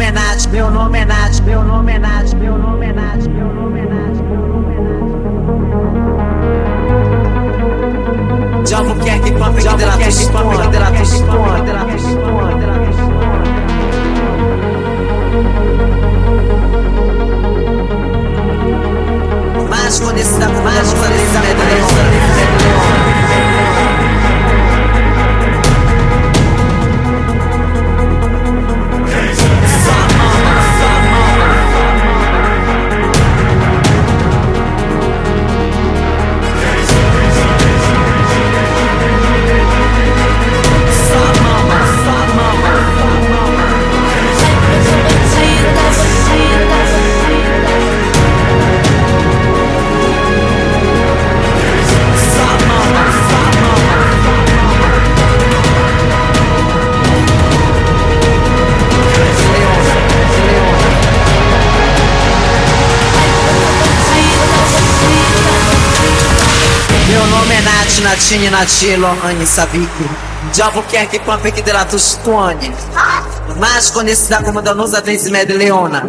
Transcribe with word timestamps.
nome 0.00 0.08
é 0.08 0.12
Nath, 0.12 0.46
meu 0.46 0.70
nome 0.70 0.98
é 0.98 1.04
Nath, 1.04 1.40
meu 1.44 1.62
nome 1.62 1.92
é 1.92 1.98
Nath, 1.98 2.32
meu 2.32 2.56
nome 2.56 2.86
é 2.86 2.92
Nath, 2.94 3.26
meu 3.26 3.48
nome 3.48 3.80
é 3.80 3.84
Nath, 3.84 4.16
meu 4.22 4.40
nome 4.48 4.74
é 4.74 4.80
Nath. 4.80 5.10
Diabo 8.64 8.94
quer 9.04 9.20
que 9.20 9.32
pampe 9.32 9.60
de 9.60 9.68
tua 9.68 9.76
história, 9.76 9.90
de 9.90 9.98
tua 9.98 10.08
história, 10.08 10.70
de 10.70 10.78
tua 10.78 11.02
história, 11.02 11.84
de 11.84 11.96
história. 11.96 13.20
Mágico 19.68 20.12
nesse 20.12 20.40
da 20.40 20.48
mágico 20.48 21.04
nesse 21.10 21.59
nome 67.90 67.98
é 67.98 68.00
Nath, 68.00 68.00
Natine, 68.00 68.50
Natilo, 68.50 69.06
Anne 69.24 69.46
Savik. 69.46 69.88
Diabo 70.52 70.82
quer 70.84 71.06
que 71.06 71.18
pampe 71.18 71.50
que 71.52 71.62
dela 71.62 71.84
tostone. 71.84 72.72
Mas 73.58 73.90
conhecida 73.90 74.42
como 74.42 74.62
Danusa 74.62 75.00
Vencimede 75.00 75.52
Leona. 75.52 76.08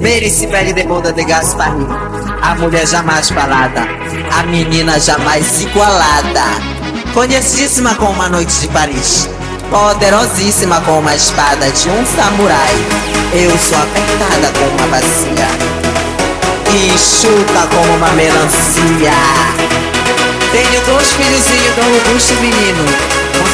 Mary 0.00 0.30
Sibeli 0.30 0.72
de 0.72 0.84
Boda 0.84 1.12
de 1.12 1.24
Gaspari. 1.24 1.86
A 2.42 2.54
mulher 2.54 2.86
jamais 2.86 3.30
falada. 3.30 3.86
A 4.38 4.42
menina 4.44 4.98
jamais 4.98 5.60
igualada. 5.62 6.44
Conhecidíssima 7.12 7.94
com 7.96 8.06
uma 8.06 8.28
noite 8.28 8.60
de 8.60 8.68
Paris. 8.68 9.28
Poderosíssima 9.70 10.80
com 10.82 10.98
uma 10.98 11.14
espada 11.14 11.70
de 11.70 11.88
um 11.88 12.06
samurai. 12.06 12.74
Eu 13.32 13.50
sou 13.58 13.78
apertada 13.78 14.52
com 14.58 14.66
uma 14.76 14.86
bacia. 14.88 15.48
E 16.74 16.98
chuta 16.98 17.66
como 17.74 17.96
uma 17.96 18.10
melancia. 18.12 19.77
Tenho 20.50 20.80
dois 20.86 21.12
filhozinhos 21.12 21.74
tão 21.74 21.84
robusto 21.84 22.34
menino. 22.40 22.84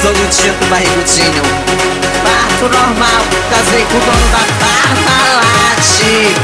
Todo 0.01 0.31
tipo 0.31 0.65
barrigudinho 0.67 1.43
Parto 2.23 2.69
normal, 2.69 3.23
casei 3.51 3.85
com 3.87 3.97
o 3.97 4.01
dono 4.01 4.29
da 4.31 4.45
Parmalat. 4.61 5.45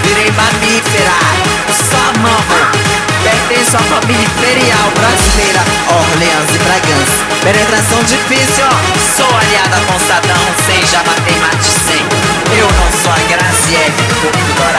Virei 0.03 0.31
mamífera, 0.33 1.13
só 1.69 2.21
mamo 2.21 2.91
Pertenço 3.23 3.77
à 3.77 3.81
família 3.81 4.25
imperial 4.25 4.91
brasileira. 4.97 5.61
Orleans 5.89 6.51
e 6.55 6.59
Bragança 6.59 7.21
Penetração 7.43 8.03
difícil, 8.05 8.65
ó 8.65 9.17
Sou 9.17 9.37
aliada 9.37 9.77
com 9.87 9.99
Sadão 10.01 10.45
Sem 10.67 10.87
já 10.87 11.03
matei 11.05 11.39
mate 11.41 11.71
sem 11.87 12.03
Eu 12.59 12.67
não 12.67 12.89
sou 13.03 13.13
a 13.13 13.21
Graziele 13.29 13.95
do 14.09 14.15
corpo 14.23 14.53
dourado 14.57 14.70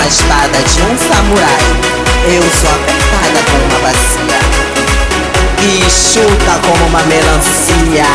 com 0.00 0.06
uma 0.06 0.06
espada 0.06 0.58
de 0.58 0.82
um 0.82 0.96
samurai. 0.96 1.60
Eu 2.24 2.42
sou 2.42 2.70
apertada 2.70 3.40
com 3.50 3.56
uma 3.56 3.78
bacia 3.80 4.40
E 5.62 5.90
chuta 5.90 6.58
como 6.66 6.86
uma 6.86 7.02
melancia. 7.02 8.06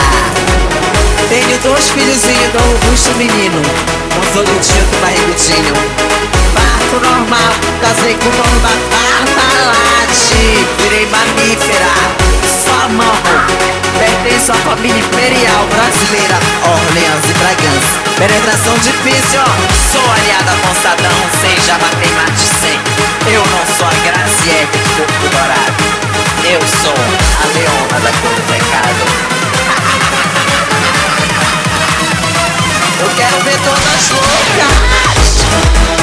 Tenho 1.29 1.57
dois 1.59 1.89
filhozinhos 1.89 2.51
tão 2.53 2.61
robusto 2.61 3.11
menino 3.15 3.61
Com 4.13 4.21
todo 4.33 4.61
tipo 4.61 4.95
barrigudinho. 5.01 5.73
Parto 6.53 7.05
normal, 7.05 7.53
casei 7.81 8.15
com 8.15 8.29
o 8.29 8.31
dono 8.31 8.59
da 8.61 8.69
Parmalat 8.91 9.75
Virei 10.79 11.07
mamífera, 11.07 11.93
só 12.63 12.89
mamo 12.89 13.64
Pertenço 14.25 14.53
à 14.53 14.55
família 14.55 14.99
imperial 14.99 15.67
brasileira. 15.67 16.39
Orleans 16.65 17.29
e 17.29 17.33
Bragança 17.37 18.01
Penetração 18.17 18.73
difícil, 18.79 19.39
ó. 19.39 19.45
Sou 19.91 20.01
aliada 20.01 20.51
com 20.63 20.73
Sadão 20.81 21.29
Sem 21.39 21.55
já 21.63 21.77
matei 21.77 22.09
mate 22.15 22.47
sem. 22.59 22.79
Eu 23.31 23.45
não 23.45 23.63
sou 23.77 23.85
a 23.85 23.93
Graziele 24.03 24.65
do 24.65 24.79
corpo 24.97 25.29
dourado 25.29 25.83
Eu 26.43 26.59
sou 26.81 26.91
a 26.91 27.45
leona 27.53 27.99
da 28.01 28.09
cor 28.17 28.33
do 28.33 28.41
pecado 28.49 29.05
Eu 32.99 33.09
quero 33.15 33.37
ver 33.43 33.59
todas 33.59 34.09
loucas. 34.09 35.94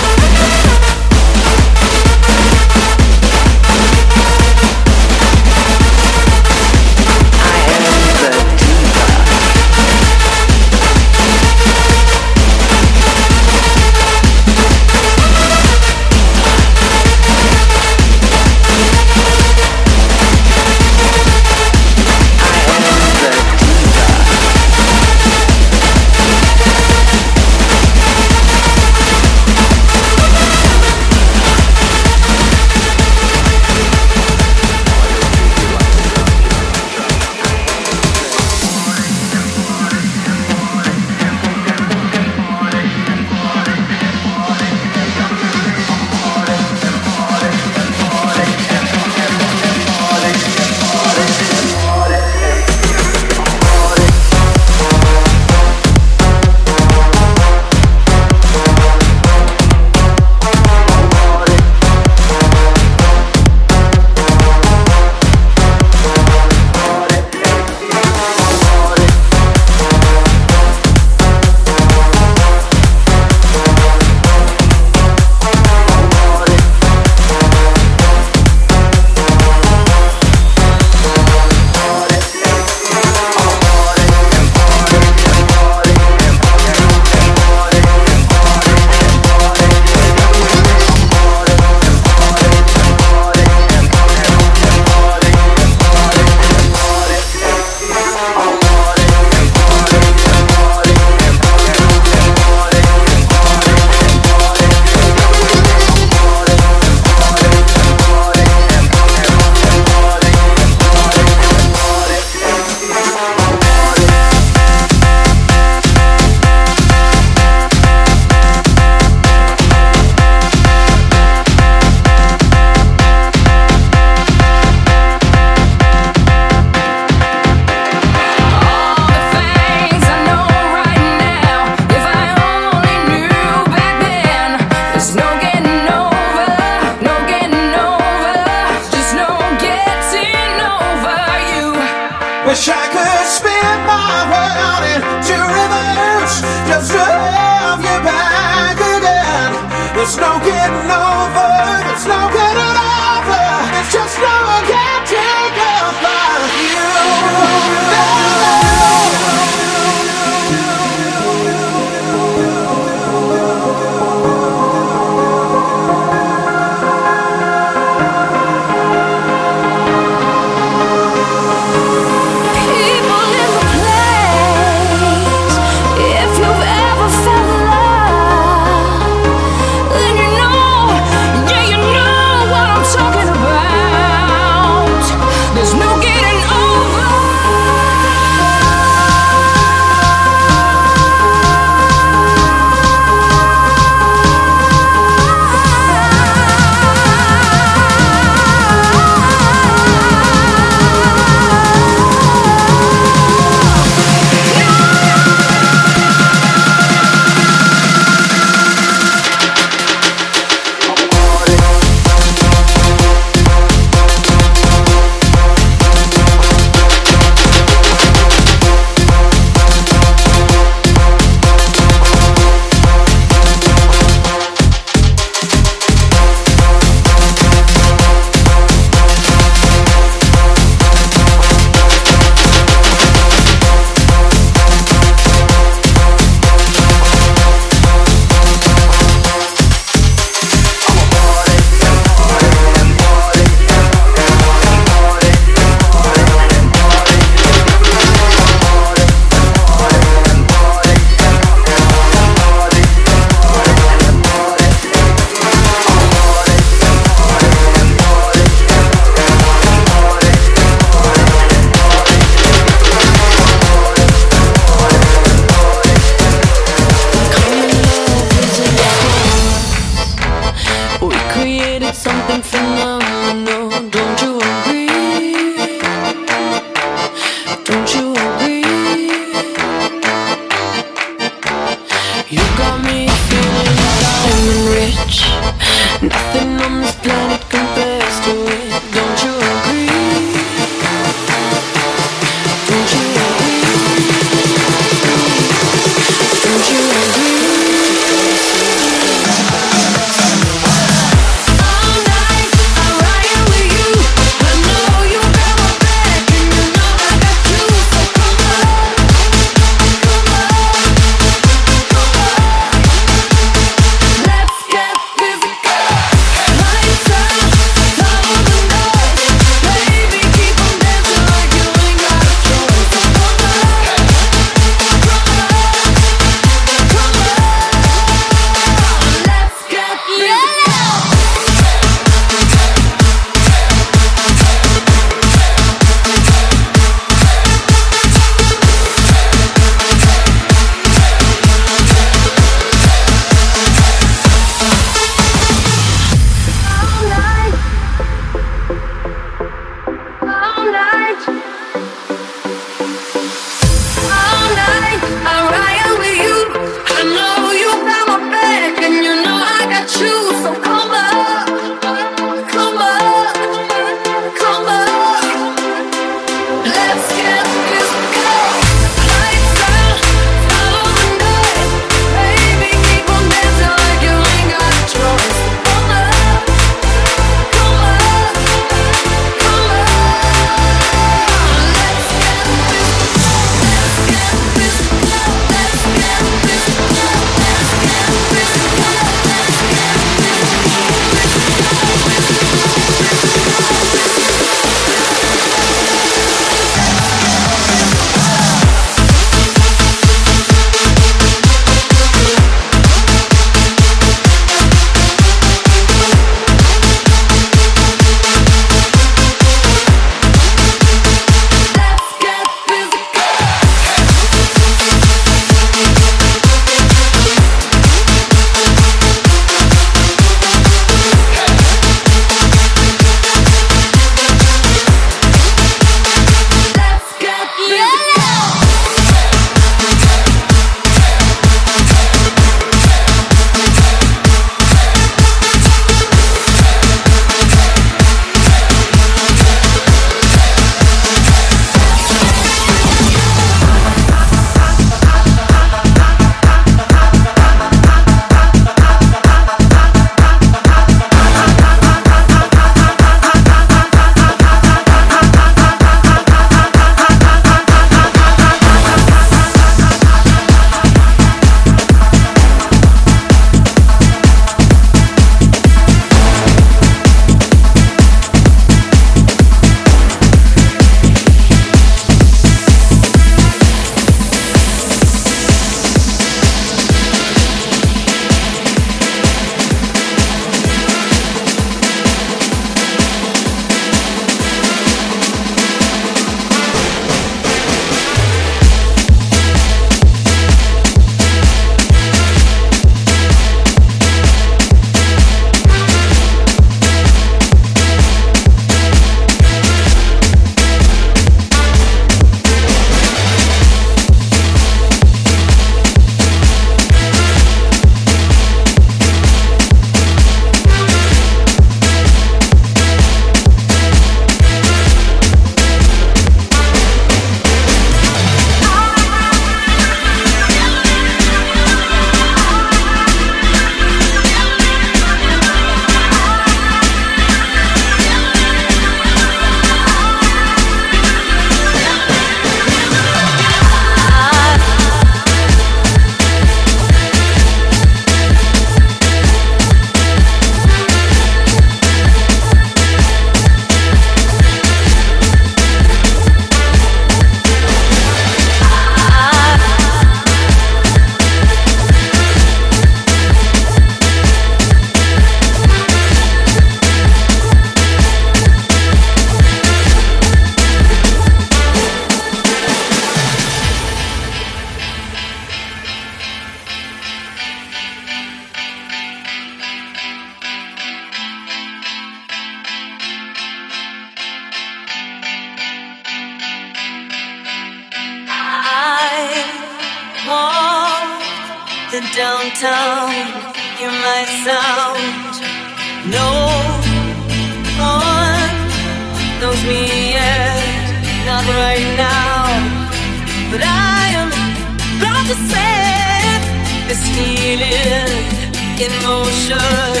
in 598.80 598.92
motion. 599.04 600.00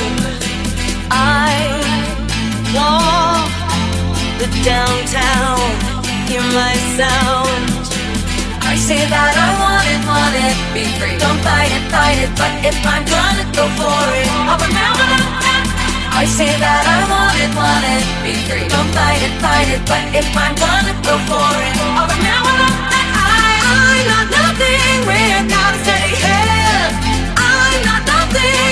I 1.12 1.52
walk 2.72 3.52
the 4.40 4.48
downtown, 4.64 5.60
hear 6.24 6.40
my 6.56 6.72
sound. 6.96 7.60
I 8.64 8.74
say 8.80 9.04
that 9.04 9.34
I 9.36 9.50
want 9.60 9.84
it, 9.84 10.00
want 10.08 10.32
it, 10.32 10.56
be 10.72 10.88
free. 10.96 11.12
Don't 11.20 11.40
fight 11.44 11.68
it, 11.68 11.84
fight 11.92 12.24
it, 12.24 12.32
but 12.40 12.52
if 12.64 12.78
I'm 12.80 13.04
gonna 13.04 13.44
go 13.52 13.68
for 13.76 14.00
it, 14.16 14.28
I'll 14.48 14.56
remember 14.56 15.04
that. 15.12 15.28
I 16.16 16.24
say 16.24 16.48
that 16.48 16.82
I 16.88 17.04
want 17.12 17.36
it, 17.36 17.52
want 17.52 17.84
it, 17.84 18.04
be 18.24 18.32
free. 18.48 18.64
Don't 18.64 18.88
fight 18.96 19.20
it, 19.20 19.34
fight 19.44 19.68
it, 19.76 19.84
but 19.84 20.04
if 20.16 20.28
I'm 20.32 20.56
gonna 20.56 20.96
go 21.04 21.20
for 21.28 21.52
it, 21.68 21.74
I'll 22.00 22.08
remember 22.08 22.54
that. 22.64 22.80
I, 23.12 23.60
I'm 23.76 24.02
not 24.08 24.26
nothing, 24.40 25.04
without 25.04 25.76
a 25.76 25.78
steady 25.84 26.16
here. 26.16 26.86
I'm 27.36 27.76
not 27.84 28.02
nothing. 28.08 28.69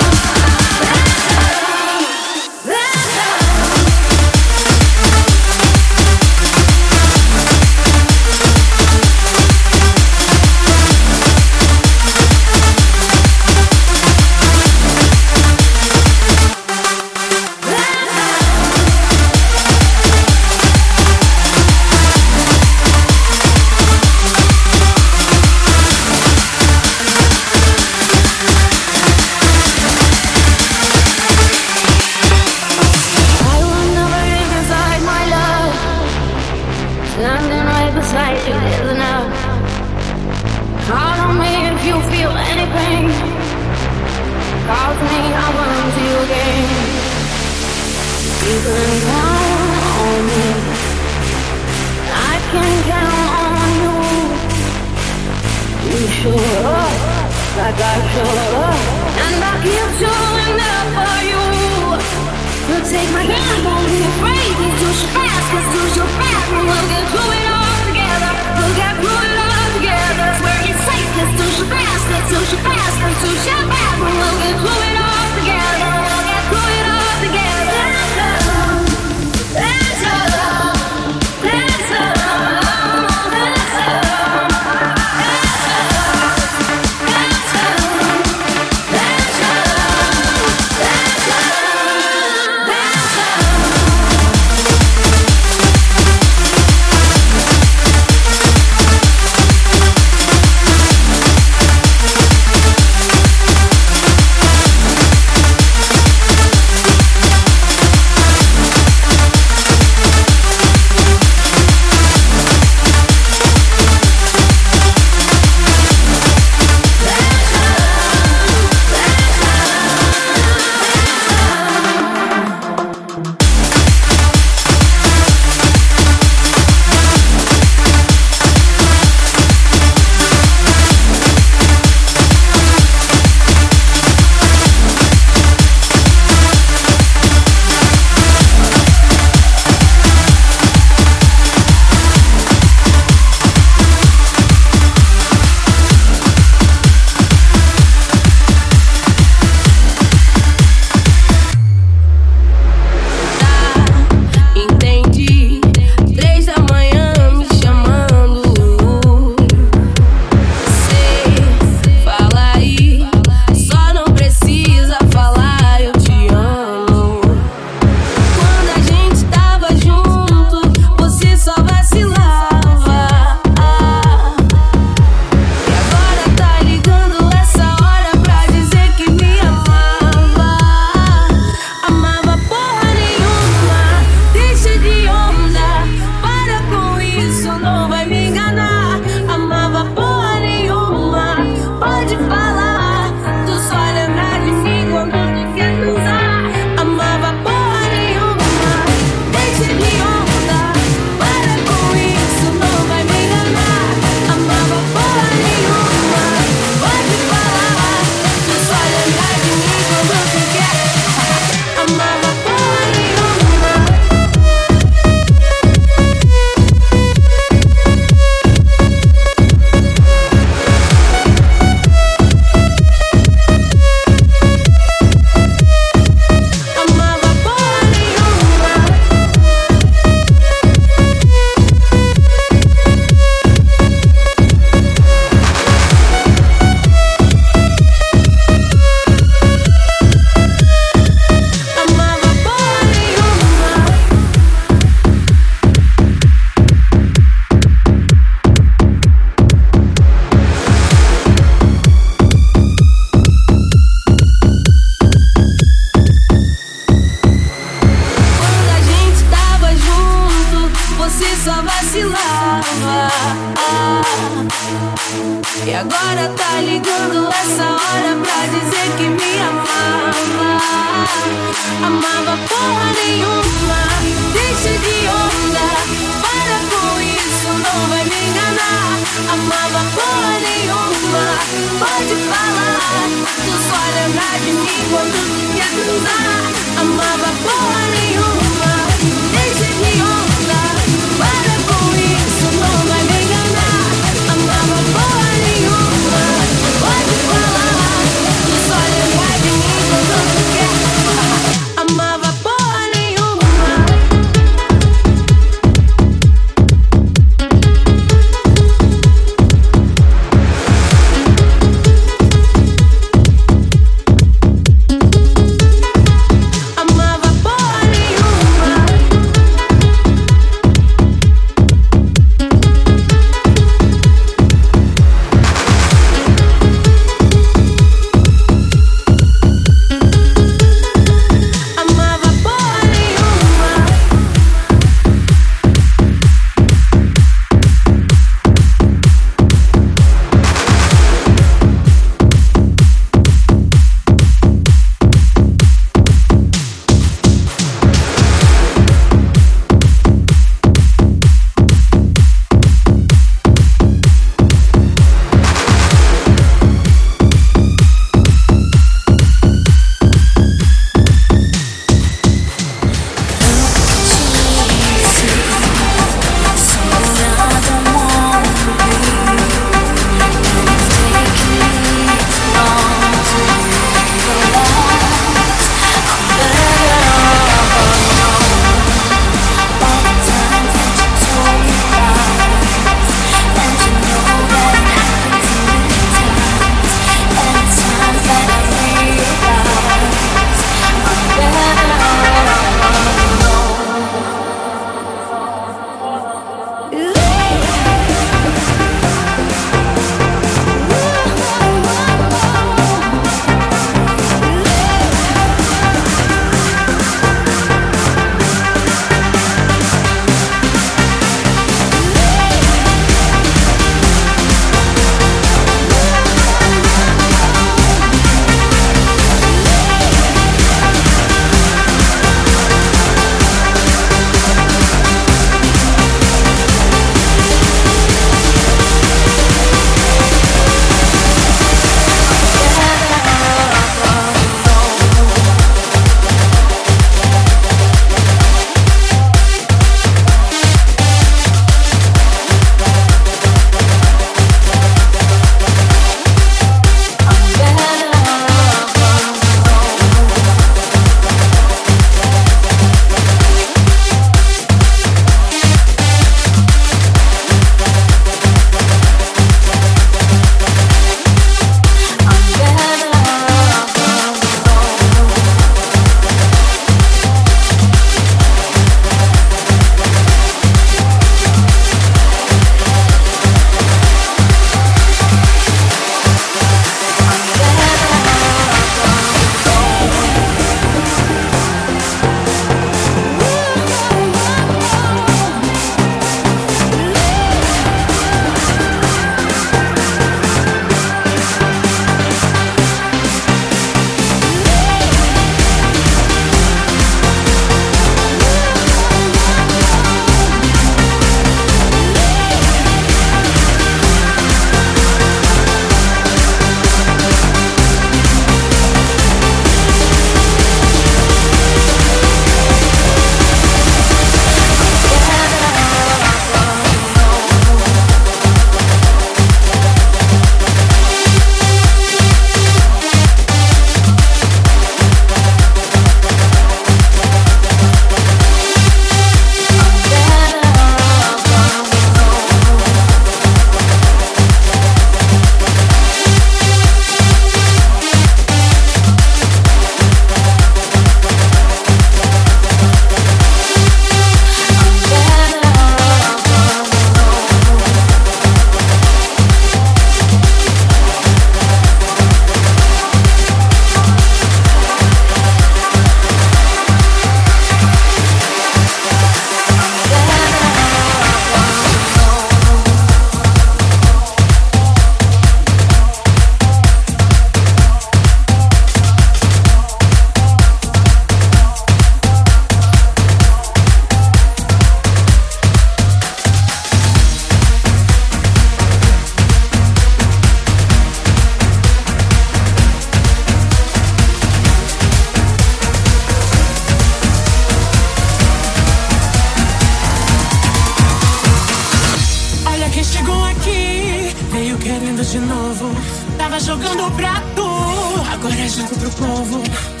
Janto 598.77 598.95
pro 598.95 599.09
povo. 599.09 600.00